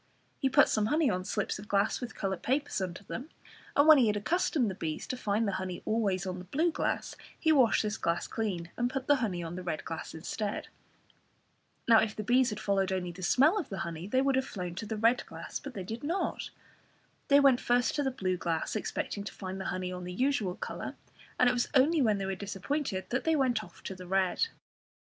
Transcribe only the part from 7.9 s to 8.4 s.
glass